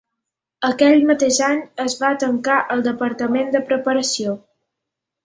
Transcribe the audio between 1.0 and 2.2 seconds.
mateix any es va